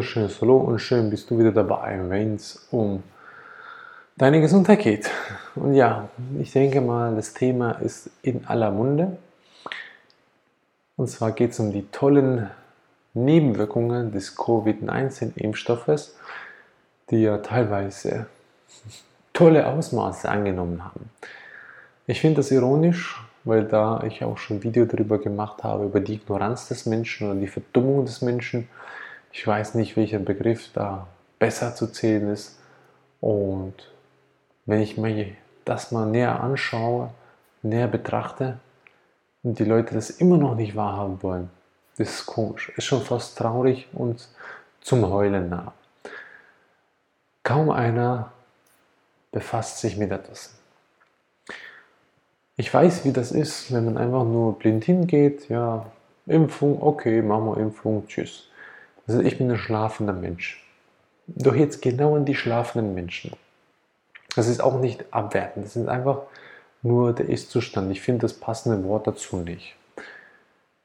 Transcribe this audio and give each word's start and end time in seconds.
wunderschönes 0.00 0.40
Hallo 0.40 0.56
und 0.56 0.78
schön 0.78 1.10
bist 1.10 1.30
du 1.30 1.38
wieder 1.38 1.52
dabei, 1.52 2.00
wenn 2.08 2.36
es 2.36 2.66
um 2.70 3.02
deine 4.16 4.40
Gesundheit 4.40 4.78
geht. 4.78 5.10
Und 5.54 5.74
ja, 5.74 6.08
ich 6.38 6.52
denke 6.52 6.80
mal, 6.80 7.14
das 7.14 7.34
Thema 7.34 7.72
ist 7.72 8.08
in 8.22 8.46
aller 8.46 8.70
Munde. 8.70 9.18
Und 10.96 11.10
zwar 11.10 11.32
geht 11.32 11.50
es 11.50 11.60
um 11.60 11.70
die 11.70 11.86
tollen 11.92 12.48
Nebenwirkungen 13.12 14.10
des 14.10 14.38
Covid-19-Impfstoffes, 14.38 16.16
die 17.10 17.20
ja 17.24 17.36
teilweise 17.36 18.24
tolle 19.34 19.66
Ausmaße 19.66 20.30
angenommen 20.30 20.82
haben. 20.82 21.10
Ich 22.06 22.22
finde 22.22 22.38
das 22.38 22.50
ironisch, 22.50 23.22
weil 23.44 23.64
da 23.64 24.02
ich 24.06 24.24
auch 24.24 24.38
schon 24.38 24.56
ein 24.56 24.62
Video 24.62 24.86
darüber 24.86 25.18
gemacht 25.18 25.62
habe, 25.62 25.84
über 25.84 26.00
die 26.00 26.14
Ignoranz 26.14 26.68
des 26.68 26.86
Menschen 26.86 27.30
oder 27.30 27.38
die 27.38 27.48
Verdummung 27.48 28.06
des 28.06 28.22
Menschen. 28.22 28.66
Ich 29.32 29.46
weiß 29.46 29.74
nicht, 29.74 29.96
welcher 29.96 30.18
Begriff 30.18 30.70
da 30.72 31.06
besser 31.38 31.74
zu 31.74 31.86
zählen 31.88 32.28
ist. 32.28 32.58
Und 33.20 33.74
wenn 34.66 34.80
ich 34.80 34.96
mir 34.96 35.26
das 35.64 35.92
mal 35.92 36.06
näher 36.06 36.40
anschaue, 36.40 37.10
näher 37.62 37.88
betrachte 37.88 38.58
und 39.42 39.58
die 39.58 39.64
Leute 39.64 39.94
das 39.94 40.10
immer 40.10 40.36
noch 40.36 40.54
nicht 40.54 40.76
wahrhaben 40.76 41.22
wollen, 41.22 41.50
das 41.96 42.10
ist 42.10 42.26
komisch. 42.26 42.72
Ist 42.76 42.84
schon 42.84 43.02
fast 43.02 43.36
traurig 43.36 43.88
und 43.92 44.28
zum 44.80 45.08
Heulen 45.08 45.48
nah. 45.48 45.72
Kaum 47.42 47.70
einer 47.70 48.32
befasst 49.32 49.78
sich 49.78 49.96
mit 49.96 50.10
etwas. 50.10 50.54
Ich 52.56 52.72
weiß, 52.72 53.04
wie 53.04 53.12
das 53.12 53.32
ist, 53.32 53.72
wenn 53.72 53.86
man 53.86 53.96
einfach 53.96 54.24
nur 54.24 54.58
blind 54.58 54.84
hingeht, 54.84 55.48
ja, 55.48 55.86
Impfung, 56.26 56.82
okay, 56.82 57.22
machen 57.22 57.46
wir 57.46 57.56
Impfung, 57.56 58.06
tschüss. 58.06 58.49
Also 59.10 59.22
ich 59.22 59.38
bin 59.38 59.50
ein 59.50 59.58
schlafender 59.58 60.12
Mensch. 60.12 60.64
Doch 61.26 61.56
jetzt 61.56 61.82
genau 61.82 62.14
an 62.14 62.24
die 62.24 62.36
schlafenden 62.36 62.94
Menschen. 62.94 63.32
Das 64.36 64.46
ist 64.46 64.60
auch 64.60 64.78
nicht 64.78 65.04
abwertend, 65.12 65.66
das 65.66 65.74
ist 65.74 65.88
einfach 65.88 66.22
nur 66.82 67.12
der 67.12 67.28
Ist-Zustand. 67.28 67.90
Ich 67.90 68.00
finde 68.00 68.22
das 68.22 68.34
passende 68.34 68.84
Wort 68.84 69.08
dazu 69.08 69.38
nicht. 69.38 69.74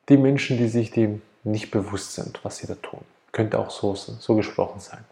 Die 0.09 0.18
Menschen, 0.18 0.58
die 0.58 0.68
sich 0.68 0.90
dem 0.90 1.22
nicht 1.44 1.70
bewusst 1.70 2.16
sind, 2.16 2.44
was 2.44 2.58
sie 2.58 2.66
da 2.66 2.73
tun. 2.73 3.02
Könnte 3.31 3.59
auch 3.59 3.70
so, 3.70 3.94
so 3.94 4.36
gesprochen 4.36 4.80
sein 4.80 5.06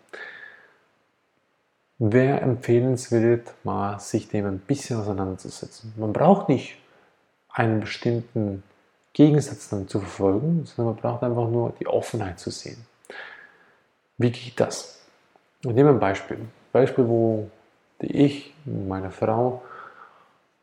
wäre 2.00 2.42
empfehlenswert, 2.42 3.54
mal 3.64 4.00
sich 4.00 4.28
dem 4.28 4.46
ein 4.46 4.60
bisschen 4.60 5.00
auseinanderzusetzen. 5.00 5.94
Man 5.96 6.12
braucht 6.12 6.50
nicht 6.50 6.76
einen 7.50 7.82
bestimmten 7.82 8.64
Gegensatz 9.14 9.70
dann 9.70 9.88
zu 9.88 10.00
verfolgen, 10.00 10.66
sondern 10.66 10.96
man 10.96 11.02
braucht 11.02 11.24
einfach 11.24 11.48
nur 11.48 11.72
die 11.80 11.88
Offenheit 11.88 12.40
zu 12.40 12.50
sehen. 12.50 12.84
Wie 14.24 14.32
geht 14.32 14.58
das? 14.58 15.02
Ich 15.64 15.74
nehme 15.74 15.90
ein 15.90 16.00
Beispiel. 16.00 16.38
Beispiel, 16.72 17.06
wo 17.10 17.50
ich, 18.00 18.54
meine 18.64 19.12
Frau, 19.12 19.62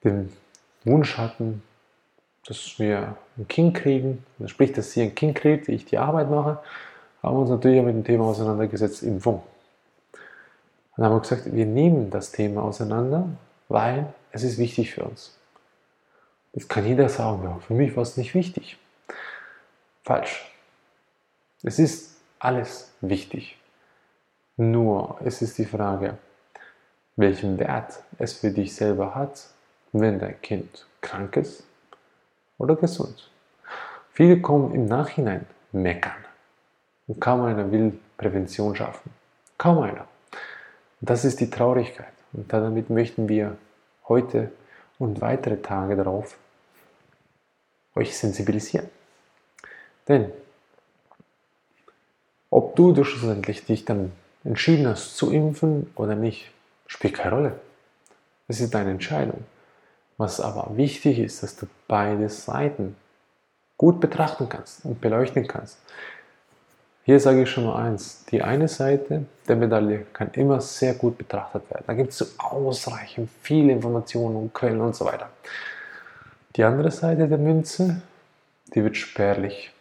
den 0.02 0.32
Wunsch 0.84 1.18
hatten, 1.18 1.62
dass 2.46 2.78
wir 2.78 3.18
ein 3.36 3.48
Kind 3.48 3.76
kriegen, 3.76 4.24
sprich, 4.46 4.72
dass 4.72 4.92
sie 4.92 5.02
ein 5.02 5.14
Kind 5.14 5.34
kriegt, 5.34 5.68
ich 5.68 5.84
die 5.84 5.98
Arbeit 5.98 6.30
mache, 6.30 6.58
haben 7.22 7.36
wir 7.36 7.40
uns 7.40 7.50
natürlich 7.50 7.82
mit 7.82 7.94
dem 7.94 8.02
Thema 8.02 8.24
auseinandergesetzt, 8.24 9.02
Impfung. 9.02 9.42
Und 10.96 11.04
haben 11.04 11.16
wir 11.16 11.20
gesagt, 11.20 11.54
wir 11.54 11.66
nehmen 11.66 12.08
das 12.08 12.32
Thema 12.32 12.62
auseinander, 12.62 13.28
weil 13.68 14.06
es 14.32 14.42
ist 14.42 14.56
wichtig 14.56 14.94
für 14.94 15.04
uns. 15.04 15.36
Jetzt 16.54 16.70
kann 16.70 16.86
jeder 16.86 17.10
sagen, 17.10 17.42
ja, 17.44 17.58
für 17.58 17.74
mich 17.74 17.94
war 17.94 18.04
es 18.04 18.16
nicht 18.16 18.34
wichtig. 18.34 18.78
Falsch. 20.02 20.50
Es 21.62 21.78
ist 21.78 22.19
alles 22.40 22.92
wichtig. 23.00 23.56
Nur 24.56 25.18
es 25.24 25.40
ist 25.42 25.58
die 25.58 25.64
Frage, 25.64 26.18
welchen 27.16 27.58
Wert 27.58 28.02
es 28.18 28.34
für 28.34 28.50
dich 28.50 28.74
selber 28.74 29.14
hat, 29.14 29.48
wenn 29.92 30.18
dein 30.18 30.40
Kind 30.42 30.86
krank 31.00 31.36
ist 31.36 31.64
oder 32.58 32.76
gesund. 32.76 33.30
Viele 34.12 34.40
kommen 34.40 34.74
im 34.74 34.86
Nachhinein 34.86 35.46
meckern. 35.72 36.24
Und 37.06 37.20
kaum 37.20 37.42
einer 37.42 37.70
will 37.70 37.98
Prävention 38.16 38.74
schaffen. 38.76 39.10
Kaum 39.56 39.78
einer. 39.78 40.06
Das 41.00 41.24
ist 41.24 41.40
die 41.40 41.50
Traurigkeit. 41.50 42.12
Und 42.32 42.52
damit 42.52 42.90
möchten 42.90 43.28
wir 43.28 43.56
heute 44.08 44.52
und 44.98 45.20
weitere 45.20 45.56
Tage 45.56 45.96
darauf 45.96 46.36
euch 47.94 48.16
sensibilisieren. 48.16 48.88
Denn 50.06 50.30
ob 52.50 52.76
du 52.76 52.92
schlussendlich 53.04 53.64
dich 53.64 53.84
dann 53.84 54.12
entschieden 54.44 54.86
hast 54.88 55.16
zu 55.16 55.30
impfen 55.30 55.90
oder 55.96 56.14
nicht, 56.14 56.50
spielt 56.86 57.14
keine 57.14 57.34
Rolle. 57.34 57.60
Das 58.48 58.60
ist 58.60 58.74
deine 58.74 58.90
Entscheidung. 58.90 59.44
Was 60.16 60.40
aber 60.40 60.76
wichtig 60.76 61.18
ist, 61.18 61.42
dass 61.42 61.56
du 61.56 61.66
beide 61.88 62.28
Seiten 62.28 62.96
gut 63.78 64.00
betrachten 64.00 64.48
kannst 64.48 64.84
und 64.84 65.00
beleuchten 65.00 65.46
kannst. 65.46 65.78
Hier 67.04 67.18
sage 67.18 67.42
ich 67.42 67.50
schon 67.50 67.64
mal 67.64 67.82
eins, 67.82 68.26
die 68.26 68.42
eine 68.42 68.68
Seite 68.68 69.24
der 69.48 69.56
Medaille 69.56 70.04
kann 70.12 70.30
immer 70.34 70.60
sehr 70.60 70.94
gut 70.94 71.16
betrachtet 71.16 71.70
werden. 71.70 71.84
Da 71.86 71.94
gibt 71.94 72.10
es 72.10 72.18
so 72.18 72.26
ausreichend 72.36 73.30
viele 73.40 73.72
Informationen 73.72 74.36
und 74.36 74.52
Quellen 74.52 74.80
und 74.80 74.94
so 74.94 75.06
weiter. 75.06 75.30
Die 76.56 76.64
andere 76.64 76.90
Seite 76.90 77.26
der 77.26 77.38
Münze, 77.38 78.02
die 78.74 78.84
wird 78.84 78.96
spärlich 78.96 79.72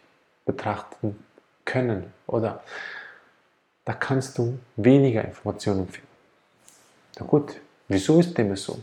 betrachten 0.46 1.22
können 1.70 2.12
oder 2.26 2.62
da 3.84 3.92
kannst 3.92 4.38
du 4.38 4.58
weniger 4.76 5.24
Informationen 5.24 5.88
finden. 5.88 6.08
Na 7.18 7.26
gut, 7.26 7.56
wieso 7.88 8.20
ist 8.20 8.36
dem 8.36 8.54
so? 8.56 8.78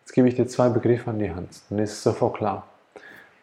Jetzt 0.00 0.12
gebe 0.12 0.28
ich 0.28 0.34
dir 0.34 0.46
zwei 0.46 0.68
Begriffe 0.68 1.10
an 1.10 1.18
die 1.18 1.30
Hand, 1.30 1.60
dann 1.68 1.78
ist 1.78 1.92
es 1.92 2.02
sofort 2.02 2.36
klar. 2.36 2.66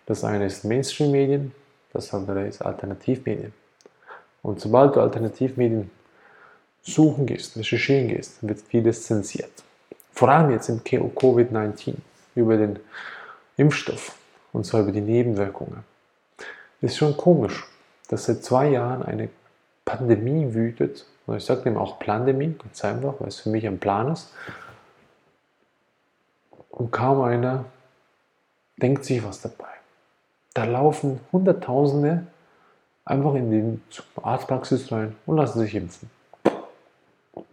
Das 0.05 0.23
eine 0.23 0.45
ist 0.45 0.65
Mainstream-Medien, 0.65 1.53
das 1.93 2.13
andere 2.13 2.47
ist 2.47 2.61
Alternativmedien. 2.61 3.53
Und 4.41 4.59
sobald 4.59 4.95
du 4.95 5.01
Alternativmedien 5.01 5.89
suchen 6.81 7.25
gehst, 7.25 7.57
recherchieren 7.57 8.07
gehst, 8.07 8.37
wird 8.41 8.61
vieles 8.61 9.03
zensiert. 9.03 9.51
Vor 10.13 10.29
allem 10.29 10.51
jetzt 10.51 10.69
im 10.69 10.79
Covid-19 10.79 11.95
über 12.35 12.57
den 12.57 12.79
Impfstoff 13.57 14.15
und 14.53 14.65
zwar 14.65 14.81
über 14.81 14.91
die 14.91 15.01
Nebenwirkungen. 15.01 15.83
Ist 16.81 16.97
schon 16.97 17.17
komisch, 17.17 17.65
dass 18.07 18.25
seit 18.25 18.43
zwei 18.43 18.69
Jahren 18.69 19.03
eine 19.03 19.29
Pandemie 19.85 20.53
wütet. 20.53 21.05
Und 21.25 21.37
ich 21.37 21.45
sage 21.45 21.61
dem 21.61 21.77
auch 21.77 21.99
Pandemie, 21.99 22.55
ganz 22.61 22.83
einfach, 22.83 23.15
weil 23.19 23.27
es 23.27 23.39
für 23.39 23.49
mich 23.49 23.65
ein 23.65 23.79
Plan 23.79 24.11
ist. 24.11 24.33
Und 26.69 26.91
kaum 26.91 27.21
einer 27.21 27.65
denkt 28.77 29.05
sich 29.05 29.23
was 29.23 29.41
dabei. 29.41 29.65
Da 30.53 30.65
laufen 30.65 31.19
Hunderttausende 31.31 32.27
einfach 33.05 33.35
in 33.35 33.51
die 33.51 34.01
Arztpraxis 34.21 34.91
rein 34.91 35.15
und 35.25 35.37
lassen 35.37 35.59
sich 35.59 35.75
impfen. 35.75 36.09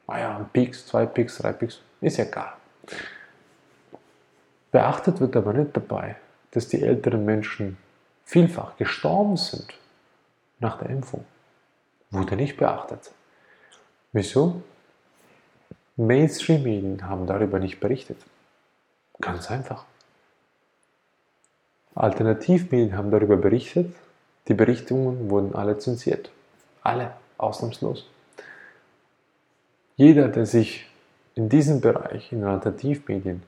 Naja, 0.06 0.30
ah 0.30 0.36
ein 0.38 0.48
Pieks, 0.52 0.86
zwei 0.86 1.06
Pieks, 1.06 1.38
drei 1.38 1.52
Pieks, 1.52 1.80
ist 2.00 2.18
ja 2.18 2.24
egal. 2.24 2.52
Beachtet 4.70 5.20
wird 5.20 5.36
aber 5.36 5.52
nicht 5.52 5.76
dabei, 5.76 6.16
dass 6.50 6.68
die 6.68 6.82
älteren 6.82 7.24
Menschen 7.24 7.78
vielfach 8.24 8.76
gestorben 8.76 9.36
sind 9.36 9.72
nach 10.58 10.78
der 10.78 10.90
Impfung. 10.90 11.24
Wurde 12.10 12.36
nicht 12.36 12.56
beachtet. 12.56 13.10
Wieso? 14.12 14.62
Mainstream-Medien 15.96 17.08
haben 17.08 17.26
darüber 17.26 17.58
nicht 17.58 17.80
berichtet. 17.80 18.18
Ganz 19.20 19.50
einfach. 19.50 19.84
Alternativmedien 21.94 22.96
haben 22.96 23.10
darüber 23.10 23.36
berichtet, 23.36 23.94
die 24.48 24.54
Berichtungen 24.54 25.30
wurden 25.30 25.54
alle 25.54 25.78
zensiert. 25.78 26.30
Alle, 26.82 27.12
ausnahmslos. 27.38 28.06
Jeder, 29.96 30.28
der 30.28 30.44
sich 30.44 30.86
in 31.34 31.48
diesem 31.48 31.80
Bereich, 31.80 32.32
in 32.32 32.44
Alternativmedien, 32.44 33.42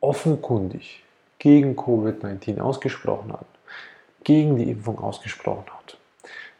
offenkundig 0.00 1.02
gegen 1.38 1.76
Covid-19 1.76 2.60
ausgesprochen 2.60 3.32
hat, 3.32 3.46
gegen 4.22 4.56
die 4.56 4.70
Impfung 4.70 4.98
ausgesprochen 5.00 5.66
hat, 5.70 5.98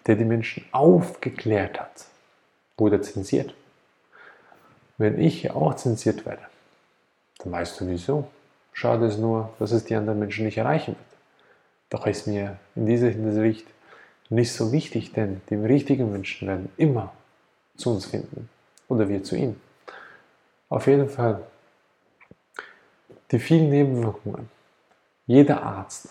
der 0.07 0.17
die 0.17 0.25
Menschen 0.25 0.65
aufgeklärt 0.73 1.79
hat, 1.79 2.07
wurde 2.77 3.01
zensiert. 3.01 3.55
Wenn 4.97 5.21
ich 5.21 5.51
auch 5.51 5.75
zensiert 5.75 6.27
werde, 6.27 6.43
dann 7.39 7.53
weißt 7.53 7.81
du 7.81 7.89
wieso. 7.89 8.29
Schade 8.73 9.07
ist 9.07 9.19
nur, 9.19 9.53
dass 9.59 9.73
es 9.73 9.85
die 9.85 9.95
anderen 9.95 10.19
Menschen 10.19 10.45
nicht 10.45 10.59
erreichen 10.59 10.97
wird. 10.97 11.09
Doch 11.91 12.07
ist 12.07 12.27
mir 12.27 12.59
in 12.75 12.87
dieser 12.87 13.09
Hinsicht 13.09 13.67
nicht 14.29 14.53
so 14.53 14.73
wichtig, 14.73 15.13
denn 15.13 15.41
die 15.49 15.55
richtigen 15.55 16.13
Menschen 16.13 16.49
werden 16.49 16.73
immer 16.77 17.13
zu 17.77 17.91
uns 17.91 18.07
finden 18.07 18.49
oder 18.89 19.09
wir 19.09 19.23
zu 19.23 19.37
ihnen. 19.37 19.61
Auf 20.69 20.87
jeden 20.87 21.09
Fall 21.09 21.43
die 23.31 23.39
vielen 23.39 23.71
Nebenwirkungen. 23.71 24.51
Jeder 25.27 25.63
Arzt, 25.63 26.09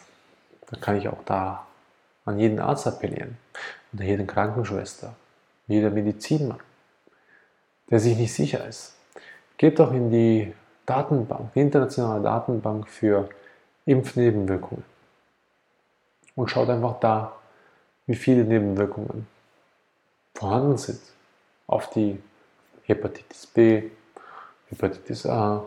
da 0.69 0.77
kann 0.77 0.97
ich 0.97 1.07
auch 1.07 1.23
da 1.25 1.67
an 2.25 2.39
jeden 2.39 2.59
Arzt 2.59 2.87
appellieren 2.87 3.37
oder 3.97 4.05
jede 4.05 4.25
Krankenschwester, 4.25 5.15
jeder 5.67 5.89
Medizinmann, 5.89 6.59
der 7.89 7.99
sich 7.99 8.15
nicht 8.15 8.33
sicher 8.33 8.65
ist. 8.67 8.95
Geht 9.57 9.79
doch 9.79 9.91
in 9.91 10.11
die 10.11 10.53
Datenbank, 10.85 11.53
die 11.53 11.61
internationale 11.61 12.21
Datenbank 12.21 12.87
für 12.87 13.27
Impfnebenwirkungen 13.85 14.83
und 16.35 16.51
schaut 16.51 16.69
einfach 16.69 16.99
da, 16.99 17.33
wie 18.05 18.15
viele 18.15 18.43
Nebenwirkungen 18.43 19.27
vorhanden 20.35 20.77
sind 20.77 21.01
auf 21.65 21.89
die 21.89 22.21
Hepatitis 22.83 23.47
B, 23.47 23.89
Hepatitis 24.69 25.25
A, 25.25 25.63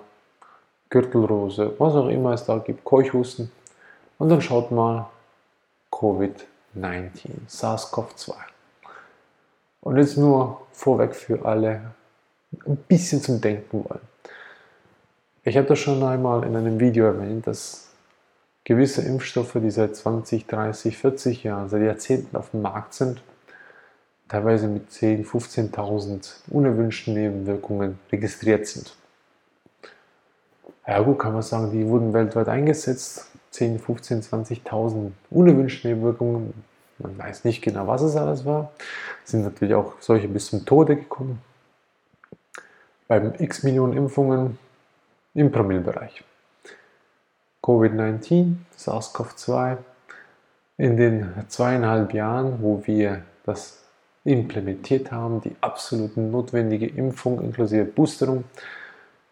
Gürtelrose, 0.89 1.75
was 1.79 1.95
auch 1.95 2.09
immer 2.09 2.33
es 2.33 2.45
da 2.45 2.59
gibt, 2.59 2.85
Keuchhusten. 2.85 3.51
Und 4.19 4.29
dann 4.29 4.41
schaut 4.41 4.71
mal 4.71 5.11
Covid-19, 6.75 7.49
SARS-CoV-2. 7.49 8.33
Und 9.83 9.97
jetzt 9.97 10.17
nur 10.17 10.67
vorweg 10.73 11.15
für 11.15 11.45
alle 11.45 11.95
ein 12.67 12.77
bisschen 12.77 13.23
zum 13.23 13.41
Denken 13.41 13.85
wollen. 13.89 14.01
Ich 15.43 15.57
habe 15.57 15.67
das 15.67 15.79
schon 15.79 16.03
einmal 16.03 16.45
in 16.45 16.55
einem 16.55 16.79
Video 16.79 17.07
erwähnt, 17.07 17.47
dass 17.47 17.89
gewisse 18.65 19.03
Impfstoffe, 19.03 19.55
die 19.55 19.71
seit 19.71 19.97
20, 19.97 20.47
30, 20.47 20.99
40 20.99 21.45
Jahren, 21.45 21.69
seit 21.69 21.83
Jahrzehnten 21.83 22.37
auf 22.37 22.51
dem 22.51 22.63
Markt 22.63 22.95
sind, 22.95 23.23
teilweise 24.29 24.69
mit 24.69 24.93
10, 24.93 25.25
15.000 25.25 26.51
unerwünschten 26.51 27.15
Nebenwirkungen 27.15 27.99
registriert 28.13 28.67
sind. 28.67 28.95
Ja 30.87 31.01
gut, 31.01 31.19
kann 31.19 31.33
man 31.33 31.43
sagen, 31.43 31.71
die 31.71 31.87
wurden 31.87 32.13
weltweit 32.13 32.49
eingesetzt. 32.49 33.30
10, 33.51 33.79
15, 33.79 34.23
20.000 34.23 35.13
unerwünschte 35.31 35.89
Nebenwirkungen. 35.89 36.55
Man 36.99 37.19
weiß 37.19 37.45
nicht 37.45 37.63
genau, 37.63 37.87
was 37.87 38.03
es 38.03 38.17
alles 38.17 38.45
war. 38.45 38.73
Es 39.25 39.33
sind 39.33 39.43
natürlich 39.43 39.75
auch 39.75 39.95
solche 40.01 40.29
bis 40.29 40.47
zum 40.47 40.65
Tode 40.65 40.97
gekommen. 40.97 41.41
Beim 43.09 43.33
x 43.39 43.63
Millionen 43.63 43.97
Impfungen 43.97 44.59
im 45.35 45.51
Promillbereich. 45.51 46.23
Covid-19, 47.63 48.55
SARS-CoV-2, 48.77 49.79
in 50.79 50.97
den 50.97 51.33
zweieinhalb 51.49 52.15
Jahren, 52.15 52.63
wo 52.63 52.83
wir 52.87 53.23
das 53.45 53.83
implementiert 54.25 55.13
haben, 55.13 55.41
die 55.41 55.55
absolut 55.61 56.17
notwendige 56.17 56.87
Impfung 56.87 57.41
inklusive 57.41 57.85
Boosterung, 57.85 58.45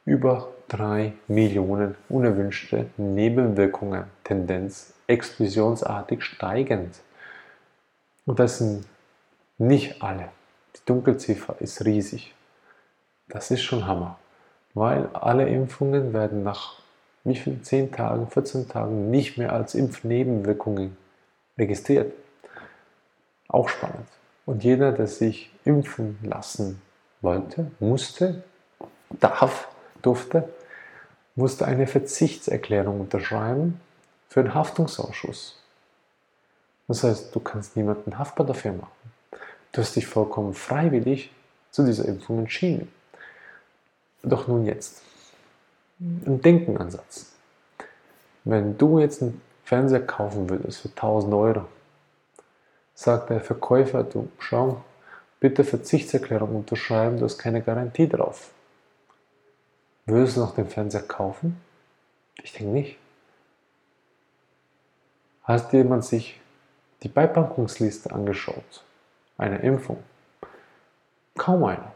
über 0.04 0.48
drei 0.68 1.14
Millionen 1.26 1.96
unerwünschte 2.08 2.86
Nebenwirkungen, 2.96 4.04
Tendenz 4.24 4.92
explosionsartig 5.06 6.22
steigend. 6.22 7.00
Und 8.26 8.38
das 8.38 8.58
sind 8.58 8.86
nicht 9.56 10.02
alle. 10.02 10.28
Die 10.76 10.80
Dunkelziffer 10.86 11.56
ist 11.60 11.84
riesig. 11.84 12.34
Das 13.28 13.50
ist 13.50 13.62
schon 13.62 13.86
Hammer, 13.86 14.18
weil 14.74 15.08
alle 15.14 15.48
Impfungen 15.48 16.12
werden 16.12 16.42
nach 16.42 16.78
wie 17.24 17.36
viel 17.36 17.60
10 17.60 17.92
Tagen, 17.92 18.28
14 18.28 18.68
Tagen 18.68 19.10
nicht 19.10 19.36
mehr 19.36 19.52
als 19.52 19.74
Impfnebenwirkungen 19.74 20.96
registriert. 21.58 22.12
Auch 23.48 23.68
spannend. 23.68 24.08
Und 24.46 24.64
jeder, 24.64 24.92
der 24.92 25.06
sich 25.06 25.50
impfen 25.64 26.18
lassen 26.22 26.80
wollte, 27.20 27.70
musste, 27.80 28.44
darf, 29.10 29.68
durfte, 30.00 30.48
musste 31.38 31.66
eine 31.66 31.86
Verzichtserklärung 31.86 33.00
unterschreiben 33.00 33.80
für 34.28 34.42
den 34.42 34.54
Haftungsausschuss. 34.54 35.56
Das 36.88 37.04
heißt, 37.04 37.34
du 37.34 37.38
kannst 37.38 37.76
niemanden 37.76 38.18
haftbar 38.18 38.44
dafür 38.44 38.72
machen. 38.72 39.12
Du 39.70 39.80
hast 39.80 39.94
dich 39.94 40.06
vollkommen 40.06 40.52
freiwillig 40.52 41.30
zu 41.70 41.84
dieser 41.84 42.06
Impfung 42.06 42.40
entschieden. 42.40 42.90
Doch 44.22 44.48
nun 44.48 44.64
jetzt. 44.64 45.02
Ein 46.00 46.42
Denkenansatz. 46.42 47.26
Wenn 48.42 48.76
du 48.76 48.98
jetzt 48.98 49.22
einen 49.22 49.40
Fernseher 49.64 50.04
kaufen 50.04 50.48
würdest 50.48 50.80
für 50.80 50.88
1000 50.88 51.34
Euro, 51.34 51.64
sagt 52.94 53.30
der 53.30 53.40
Verkäufer, 53.40 54.02
du 54.02 54.28
schau, 54.40 54.82
bitte 55.38 55.62
Verzichtserklärung 55.62 56.56
unterschreiben, 56.56 57.18
du 57.18 57.26
hast 57.26 57.38
keine 57.38 57.62
Garantie 57.62 58.08
drauf. 58.08 58.50
Würdest 60.08 60.38
du 60.38 60.40
noch 60.40 60.54
den 60.54 60.66
Fernseher 60.66 61.02
kaufen? 61.02 61.60
Ich 62.42 62.54
denke 62.54 62.72
nicht. 62.72 62.96
Hast 65.42 65.70
jemand 65.74 66.02
sich 66.02 66.40
die 67.02 67.08
Beipackungsliste 67.08 68.10
angeschaut? 68.10 68.84
Eine 69.36 69.58
Impfung? 69.58 70.02
Kaum 71.36 71.62
einer. 71.64 71.92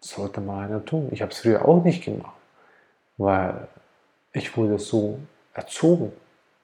Sollte 0.00 0.40
mal 0.40 0.64
einer 0.64 0.82
tun. 0.86 1.08
Ich 1.10 1.20
habe 1.20 1.32
es 1.32 1.40
früher 1.40 1.68
auch 1.68 1.84
nicht 1.84 2.02
gemacht, 2.02 2.36
weil 3.18 3.68
ich 4.32 4.56
wurde 4.56 4.78
so 4.78 5.18
erzogen, 5.52 6.12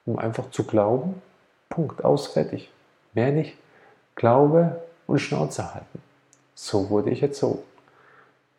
um 0.07 0.17
einfach 0.17 0.49
zu 0.49 0.63
glauben. 0.63 1.21
Punkt, 1.69 2.03
aus, 2.03 2.25
fertig. 2.25 2.71
Mehr 3.13 3.31
nicht. 3.31 3.55
Glaube 4.15 4.81
und 5.05 5.19
Schnauze 5.19 5.75
halten. 5.75 6.01
So 6.55 6.89
wurde 6.89 7.11
ich 7.11 7.21
erzogen. 7.21 7.61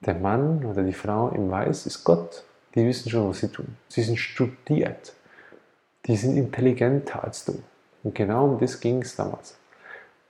Der 0.01 0.15
Mann 0.15 0.65
oder 0.65 0.83
die 0.83 0.95
Frau 0.95 1.29
im 1.29 1.51
Weiß 1.51 1.85
ist 1.85 2.05
Gott. 2.05 2.45
Die 2.75 2.87
wissen 2.87 3.11
schon, 3.11 3.29
was 3.29 3.41
sie 3.41 3.49
tun. 3.49 3.77
Sie 3.89 4.03
sind 4.03 4.17
studiert. 4.17 5.13
Die 6.07 6.17
sind 6.17 6.39
intelligenter 6.39 7.23
als 7.23 7.45
du. 7.45 7.63
Und 8.03 8.15
genau 8.15 8.47
um 8.47 8.59
das 8.59 8.81
ging 8.81 9.03
es 9.03 9.15
damals. 9.15 9.59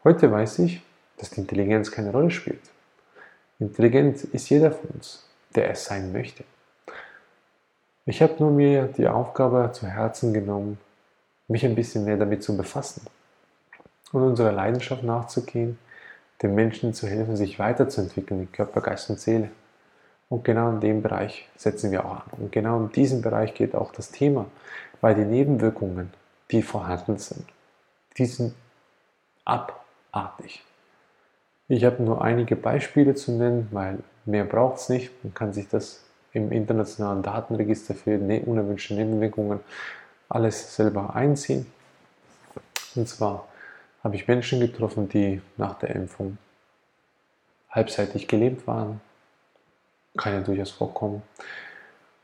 Heute 0.03 0.31
weiß 0.33 0.59
ich, 0.61 0.83
dass 1.19 1.31
die 1.31 1.41
Intelligenz 1.43 1.93
keine 1.93 2.11
Rolle 2.11 2.33
spielt. 2.33 2.63
Intelligent 3.61 4.25
ist 4.25 4.49
jeder 4.49 4.73
von 4.73 4.91
uns, 4.91 5.29
der 5.55 5.71
es 5.71 5.85
sein 5.85 6.13
möchte. 6.13 6.43
Ich 8.07 8.23
habe 8.23 8.35
nur 8.41 8.51
mir 8.51 8.87
die 8.87 9.07
Aufgabe 9.07 9.71
zu 9.73 9.87
Herzen 9.87 10.33
genommen, 10.33 10.79
mich 11.47 11.65
ein 11.65 11.77
bisschen 11.77 12.05
mehr 12.05 12.17
damit 12.17 12.43
zu 12.43 12.57
befassen 12.57 13.03
und 14.11 14.23
unserer 14.23 14.51
Leidenschaft 14.51 15.05
nachzugehen, 15.05 15.79
den 16.43 16.55
Menschen 16.57 16.93
zu 16.95 17.07
helfen, 17.07 17.37
sich 17.37 17.59
weiterzuentwickeln 17.59 18.41
in 18.41 18.53
Körper, 18.53 18.81
Geist 18.81 19.11
und 19.11 19.21
Seele. 19.21 19.51
Und 20.31 20.45
genau 20.45 20.71
in 20.71 20.81
dem 20.81 21.03
Bereich 21.03 21.49
setzen 21.57 21.91
wir 21.91 22.05
auch 22.07 22.13
an. 22.13 22.23
Und 22.39 22.53
genau 22.53 22.79
in 22.79 22.93
diesem 22.93 23.21
Bereich 23.21 23.53
geht 23.53 23.75
auch 23.75 23.93
das 23.93 24.13
Thema, 24.13 24.47
weil 25.01 25.17
die 25.17 25.25
Nebenwirkungen, 25.25 26.11
die 26.53 26.63
vorhanden 26.63 27.19
sind, 27.19 27.45
die 28.17 28.27
sind 28.27 28.55
abartig. 29.45 30.65
Ich 31.69 31.85
habe 31.85 32.03
nur 32.03 32.23
einige 32.23 32.57
Beispiele 32.57 33.15
zu 33.15 33.33
nennen, 33.33 33.69
weil 33.73 33.99
mehr 34.25 34.45
braucht 34.45 34.79
es 34.79 34.89
nicht. 34.89 35.13
Man 35.25 35.35
kann 35.35 35.53
sich 35.53 35.69
das 35.69 36.05
im 36.33 36.53
internationalen 36.53 37.23
Datenregister 37.23 37.95
für 37.95 38.17
ne-, 38.17 38.43
unerwünschte 38.43 38.95
Nebenwirkungen 38.95 39.61
alles 40.29 40.77
selber 40.77 41.15
einziehen. 41.17 41.67
Und 42.95 43.09
zwar 43.09 43.49
habe 44.05 44.15
ich 44.15 44.29
Menschen 44.29 44.61
getroffen, 44.61 45.09
die 45.09 45.43
nach 45.57 45.75
der 45.79 45.91
Impfung 45.91 46.39
halbseitig 47.71 48.29
gelähmt 48.29 48.67
waren. 48.67 49.01
Kann 50.17 50.35
ja 50.35 50.41
durchaus 50.41 50.71
vorkommen. 50.71 51.23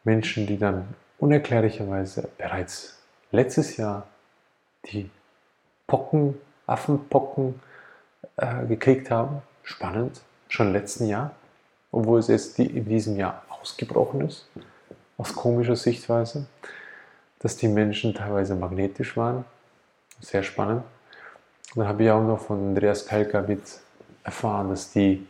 Menschen, 0.05 0.47
die 0.47 0.59
dann 0.59 0.95
unerklärlicherweise 1.19 2.29
bereits 2.37 2.99
letztes 3.33 3.77
Jahr 3.77 4.07
die 4.87 5.11
Pocken, 5.87 6.35
Affenpocken 6.67 7.61
äh, 8.37 8.67
gekriegt 8.67 9.11
haben. 9.11 9.43
Spannend, 9.63 10.21
schon 10.49 10.69
im 10.69 10.73
letzten 10.73 11.07
Jahr, 11.07 11.35
obwohl 11.91 12.21
es 12.21 12.29
jetzt 12.29 12.59
die, 12.59 12.67
in 12.67 12.85
diesem 12.85 13.17
Jahr 13.17 13.43
ausgebrochen 13.49 14.23
ist, 14.23 14.49
aus 15.19 15.35
komischer 15.35 15.77
Sichtweise, 15.77 16.47
dass 17.41 17.57
die 17.57 17.69
Menschen 17.69 18.15
teilweise 18.15 18.55
magnetisch 18.55 19.17
waren. 19.17 19.45
Sehr 20.21 20.43
spannend. 20.43 20.83
Und 21.75 21.81
dann 21.81 21.89
habe 21.89 22.05
ich 22.05 22.11
auch 22.11 22.23
noch 22.23 22.41
von 22.41 22.69
Andreas 22.69 23.07
Kalka 23.07 23.43
mit 23.43 23.61
erfahren, 24.23 24.71
dass 24.71 24.93
die 24.93 25.27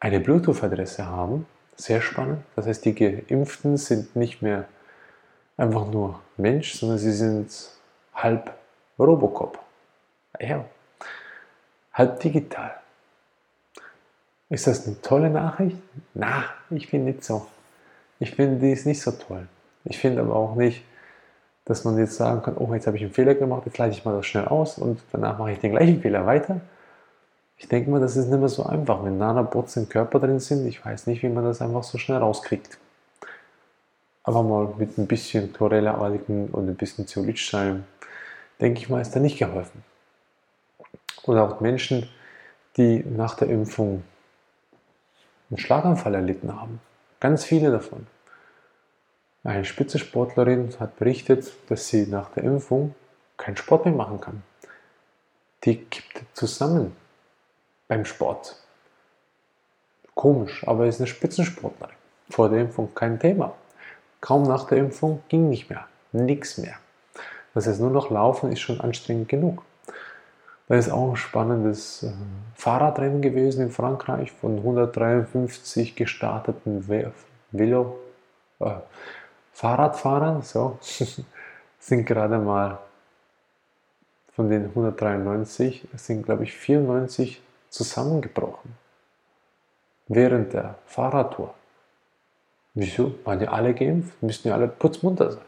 eine 0.00 0.20
Bluetooth-Adresse 0.20 1.06
haben. 1.06 1.46
Sehr 1.78 2.00
spannend. 2.00 2.42
Das 2.56 2.66
heißt, 2.66 2.84
die 2.84 2.94
Geimpften 2.94 3.76
sind 3.76 4.16
nicht 4.16 4.42
mehr 4.42 4.64
einfach 5.56 5.86
nur 5.86 6.20
Mensch, 6.36 6.74
sondern 6.74 6.98
sie 6.98 7.12
sind 7.12 7.48
halb 8.14 8.52
Robocop. 8.98 9.60
Ja, 10.40 10.64
halb 11.92 12.18
digital. 12.20 12.74
Ist 14.50 14.66
das 14.66 14.86
eine 14.86 15.00
tolle 15.02 15.30
Nachricht? 15.30 15.76
Na, 16.14 16.44
ich 16.70 16.88
finde 16.88 17.12
nicht 17.12 17.24
so. 17.24 17.46
Ich 18.18 18.34
finde, 18.34 18.58
die 18.58 18.72
ist 18.72 18.86
nicht 18.86 19.00
so 19.00 19.12
toll. 19.12 19.46
Ich 19.84 19.98
finde 19.98 20.22
aber 20.22 20.34
auch 20.34 20.56
nicht, 20.56 20.84
dass 21.64 21.84
man 21.84 21.96
jetzt 21.98 22.16
sagen 22.16 22.42
kann, 22.42 22.56
oh, 22.56 22.74
jetzt 22.74 22.88
habe 22.88 22.96
ich 22.96 23.04
einen 23.04 23.12
Fehler 23.12 23.34
gemacht, 23.34 23.62
jetzt 23.66 23.78
leite 23.78 23.94
ich 23.94 24.04
mal 24.04 24.16
das 24.16 24.26
schnell 24.26 24.46
aus 24.46 24.78
und 24.78 25.00
danach 25.12 25.38
mache 25.38 25.52
ich 25.52 25.60
den 25.60 25.72
gleichen 25.72 26.00
Fehler 26.00 26.26
weiter. 26.26 26.60
Ich 27.58 27.66
denke 27.66 27.90
mal, 27.90 28.00
das 28.00 28.16
ist 28.16 28.28
nicht 28.28 28.38
mehr 28.38 28.48
so 28.48 28.64
einfach. 28.64 29.04
Wenn 29.04 29.18
Nanobots 29.18 29.76
im 29.76 29.88
Körper 29.88 30.20
drin 30.20 30.38
sind, 30.38 30.66
ich 30.66 30.84
weiß 30.84 31.08
nicht, 31.08 31.22
wie 31.24 31.28
man 31.28 31.44
das 31.44 31.60
einfach 31.60 31.82
so 31.82 31.98
schnell 31.98 32.18
rauskriegt. 32.18 32.78
Aber 34.22 34.44
mal 34.44 34.74
mit 34.78 34.96
ein 34.96 35.08
bisschen 35.08 35.52
Chlorella-Algen 35.52 36.50
und 36.50 36.68
ein 36.68 36.76
bisschen 36.76 37.08
Zeolithstein, 37.08 37.84
denke 38.60 38.80
ich 38.80 38.88
mal, 38.88 39.00
ist 39.00 39.14
da 39.14 39.20
nicht 39.20 39.38
geholfen. 39.38 39.82
Oder 41.24 41.42
auch 41.42 41.60
Menschen, 41.60 42.08
die 42.76 43.04
nach 43.04 43.34
der 43.34 43.48
Impfung 43.48 44.04
einen 45.50 45.58
Schlaganfall 45.58 46.14
erlitten 46.14 46.54
haben. 46.54 46.80
Ganz 47.18 47.44
viele 47.44 47.72
davon. 47.72 48.06
Eine 49.42 49.64
Spitzensportlerin 49.64 50.74
hat 50.78 50.96
berichtet, 50.96 51.52
dass 51.68 51.88
sie 51.88 52.06
nach 52.06 52.30
der 52.30 52.44
Impfung 52.44 52.94
keinen 53.36 53.56
Sport 53.56 53.84
mehr 53.84 53.94
machen 53.94 54.20
kann. 54.20 54.42
Die 55.64 55.76
kippt 55.84 56.24
zusammen 56.34 56.94
beim 57.88 58.04
Sport. 58.04 58.56
Komisch, 60.14 60.66
aber 60.66 60.86
ist 60.86 61.00
eine 61.00 61.06
Spitzensportlerin. 61.06 61.94
Vor 62.30 62.50
der 62.50 62.60
Impfung 62.60 62.94
kein 62.94 63.18
Thema. 63.18 63.54
Kaum 64.20 64.42
nach 64.42 64.66
der 64.66 64.78
Impfung 64.78 65.22
ging 65.28 65.48
nicht 65.48 65.70
mehr. 65.70 65.86
Nichts 66.12 66.58
mehr. 66.58 66.74
Das 67.54 67.66
heißt, 67.66 67.80
nur 67.80 67.90
noch 67.90 68.10
laufen 68.10 68.52
ist 68.52 68.60
schon 68.60 68.80
anstrengend 68.80 69.28
genug. 69.28 69.62
Da 70.68 70.76
ist 70.76 70.90
auch 70.90 71.10
ein 71.10 71.16
spannendes 71.16 72.02
äh, 72.02 72.12
Fahrradrennen 72.54 73.22
gewesen 73.22 73.62
in 73.62 73.70
Frankreich 73.70 74.32
von 74.32 74.58
153 74.58 75.96
gestarteten 75.96 76.86
Velo, 76.88 77.98
äh, 78.60 78.70
Fahrradfahrern. 79.52 80.42
So, 80.42 80.78
sind 81.80 82.04
gerade 82.04 82.38
mal 82.38 82.78
von 84.34 84.50
den 84.50 84.66
193 84.66 85.88
sind, 85.96 86.24
glaube 86.24 86.44
ich, 86.44 86.54
94 86.54 87.42
zusammengebrochen 87.70 88.74
während 90.08 90.52
der 90.52 90.76
Fahrradtour. 90.86 91.54
Wieso? 92.74 93.14
Waren 93.24 93.40
die 93.40 93.48
alle 93.48 93.74
geimpft? 93.74 94.22
Müssten 94.22 94.48
ja 94.48 94.54
alle 94.54 94.68
putzmunter 94.68 95.32
sein. 95.32 95.44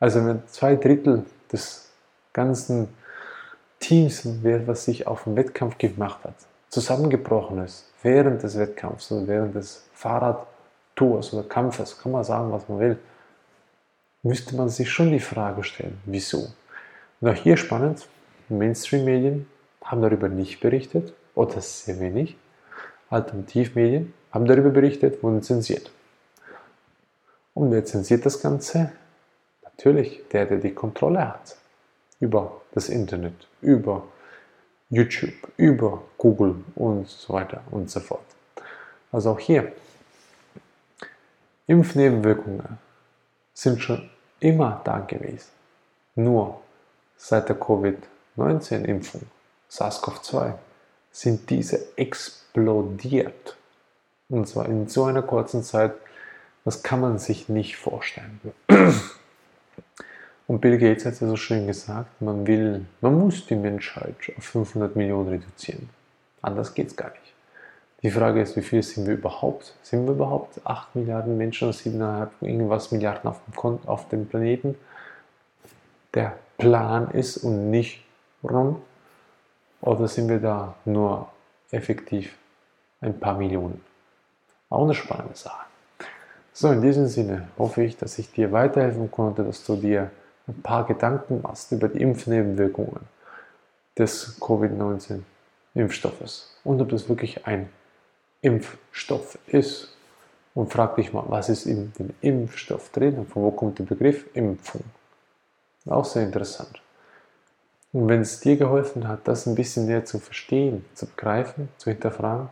Also 0.00 0.24
wenn 0.24 0.46
zwei 0.48 0.76
Drittel 0.76 1.24
des 1.52 1.90
ganzen 2.32 2.88
Teams, 3.78 4.26
was 4.66 4.84
sich 4.84 5.06
auf 5.06 5.24
den 5.24 5.36
Wettkampf 5.36 5.78
gemacht 5.78 6.24
hat, 6.24 6.34
zusammengebrochen 6.70 7.64
ist 7.64 7.92
während 8.02 8.42
des 8.42 8.58
Wettkampfs 8.58 9.12
oder 9.12 9.26
während 9.26 9.54
des 9.54 9.88
Fahrradtours 9.94 11.34
oder 11.34 11.48
Kampfes, 11.48 11.98
kann 11.98 12.12
man 12.12 12.24
sagen, 12.24 12.50
was 12.52 12.68
man 12.68 12.78
will, 12.78 12.98
müsste 14.22 14.56
man 14.56 14.68
sich 14.68 14.90
schon 14.90 15.10
die 15.10 15.20
Frage 15.20 15.62
stellen, 15.64 16.00
wieso? 16.04 16.48
Und 17.20 17.28
auch 17.28 17.34
hier 17.34 17.56
spannend, 17.56 18.08
Mainstream-Medien 18.48 19.46
haben 19.84 20.02
darüber 20.02 20.28
nicht 20.28 20.60
berichtet 20.60 21.12
oder 21.34 21.60
sehr 21.60 22.00
wenig. 22.00 22.36
Alternativmedien 23.10 24.14
haben 24.30 24.46
darüber 24.46 24.70
berichtet, 24.70 25.22
wurden 25.22 25.42
zensiert. 25.42 25.90
Und 27.54 27.70
wer 27.70 27.84
zensiert 27.84 28.24
das 28.24 28.40
Ganze? 28.40 28.92
Natürlich 29.62 30.22
der, 30.32 30.46
der 30.46 30.58
die 30.58 30.72
Kontrolle 30.72 31.28
hat. 31.28 31.56
Über 32.20 32.62
das 32.72 32.88
Internet, 32.88 33.48
über 33.60 34.04
YouTube, 34.88 35.34
über 35.56 36.02
Google 36.18 36.56
und 36.74 37.08
so 37.08 37.34
weiter 37.34 37.62
und 37.70 37.90
so 37.90 38.00
fort. 38.00 38.24
Also 39.10 39.30
auch 39.30 39.38
hier, 39.38 39.72
Impfnebenwirkungen 41.66 42.78
sind 43.54 43.82
schon 43.82 44.10
immer 44.40 44.80
da 44.84 44.98
gewesen. 45.00 45.50
Nur 46.14 46.60
seit 47.16 47.48
der 47.48 47.56
Covid-19-Impfung, 47.58 49.22
SARS-CoV-2, 49.72 50.54
sind 51.10 51.50
diese 51.50 51.96
explodiert. 51.96 53.56
Und 54.28 54.48
zwar 54.48 54.66
in 54.66 54.88
so 54.88 55.04
einer 55.04 55.22
kurzen 55.22 55.62
Zeit, 55.62 55.92
das 56.64 56.82
kann 56.82 57.00
man 57.00 57.18
sich 57.18 57.48
nicht 57.48 57.76
vorstellen. 57.76 58.40
Und 60.46 60.60
Bill 60.60 60.78
Gates 60.78 61.06
hat 61.06 61.20
ja 61.20 61.26
so 61.26 61.36
schön 61.36 61.66
gesagt, 61.66 62.20
man 62.20 62.46
will, 62.46 62.84
man 63.00 63.18
muss 63.18 63.46
die 63.46 63.54
Menschheit 63.54 64.16
auf 64.36 64.44
500 64.44 64.96
Millionen 64.96 65.28
reduzieren. 65.28 65.88
Anders 66.42 66.74
geht 66.74 66.88
es 66.88 66.96
gar 66.96 67.10
nicht. 67.10 67.32
Die 68.02 68.10
Frage 68.10 68.42
ist, 68.42 68.56
wie 68.56 68.62
viel 68.62 68.82
sind 68.82 69.06
wir 69.06 69.14
überhaupt? 69.14 69.74
Sind 69.82 70.06
wir 70.06 70.14
überhaupt 70.14 70.60
8 70.64 70.96
Milliarden 70.96 71.38
Menschen 71.38 71.68
oder 71.68 71.76
7,5 71.76 72.28
irgendwas 72.40 72.90
Milliarden 72.90 73.30
auf 73.30 73.40
dem, 73.46 73.78
auf 73.86 74.08
dem 74.08 74.26
Planeten? 74.26 74.76
Der 76.14 76.36
Plan 76.58 77.10
ist 77.12 77.38
und 77.38 77.70
nicht 77.70 78.02
rund? 78.42 78.76
Oder 79.82 80.08
sind 80.08 80.28
wir 80.28 80.38
da 80.38 80.74
nur 80.84 81.28
effektiv 81.70 82.36
ein 83.00 83.18
paar 83.18 83.36
Millionen? 83.36 83.84
Auch 84.70 84.84
eine 84.84 84.94
spannende 84.94 85.36
Sache. 85.36 85.66
So, 86.54 86.70
in 86.70 86.80
diesem 86.80 87.08
Sinne 87.08 87.48
hoffe 87.58 87.82
ich, 87.82 87.96
dass 87.96 88.18
ich 88.18 88.32
dir 88.32 88.52
weiterhelfen 88.52 89.10
konnte, 89.10 89.44
dass 89.44 89.64
du 89.64 89.76
dir 89.76 90.10
ein 90.46 90.62
paar 90.62 90.86
Gedanken 90.86 91.42
machst 91.42 91.72
über 91.72 91.88
die 91.88 92.00
Impfnebenwirkungen 92.00 93.00
des 93.98 94.38
Covid-19-Impfstoffes 94.40 96.56
und 96.64 96.80
ob 96.80 96.88
das 96.88 97.08
wirklich 97.08 97.46
ein 97.46 97.68
Impfstoff 98.40 99.38
ist. 99.46 99.88
Und 100.54 100.70
frag 100.70 100.96
dich 100.96 101.14
mal, 101.14 101.24
was 101.28 101.48
ist 101.48 101.64
in 101.64 101.94
dem 101.98 102.10
Impfstoff 102.20 102.90
drin 102.90 103.16
und 103.16 103.30
von 103.30 103.42
wo 103.42 103.50
kommt 103.50 103.78
der 103.78 103.84
Begriff 103.84 104.26
Impfung? 104.34 104.84
Auch 105.86 106.04
sehr 106.04 106.24
interessant. 106.24 106.82
Und 107.92 108.08
wenn 108.08 108.22
es 108.22 108.40
dir 108.40 108.56
geholfen 108.56 109.06
hat, 109.06 109.28
das 109.28 109.46
ein 109.46 109.54
bisschen 109.54 109.86
näher 109.86 110.04
zu 110.04 110.18
verstehen, 110.18 110.84
zu 110.94 111.06
begreifen, 111.06 111.68
zu 111.76 111.90
hinterfragen, 111.90 112.48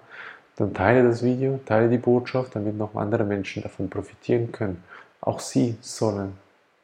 dann 0.56 0.74
teile 0.74 1.02
das 1.08 1.22
Video, 1.22 1.58
teile 1.64 1.88
die 1.88 1.98
Botschaft, 1.98 2.54
damit 2.54 2.76
noch 2.76 2.94
andere 2.94 3.24
Menschen 3.24 3.62
davon 3.62 3.88
profitieren 3.88 4.52
können. 4.52 4.84
Auch 5.22 5.40
sie 5.40 5.78
sollen 5.80 6.36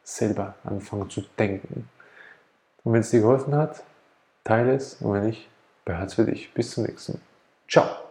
selber 0.03 0.55
anfangen 0.63 1.09
zu 1.09 1.21
denken. 1.37 1.87
Und 2.83 2.93
wenn 2.93 3.01
es 3.01 3.11
dir 3.11 3.21
geholfen 3.21 3.53
hat, 3.55 3.83
teile 4.43 4.73
es 4.73 4.95
und 4.95 5.13
wenn 5.13 5.25
nicht, 5.25 5.47
behalte 5.85 6.07
es 6.07 6.13
für 6.15 6.25
dich. 6.25 6.53
Bis 6.53 6.71
zum 6.71 6.85
nächsten 6.85 7.13
Mal. 7.13 7.21
Ciao. 7.69 8.06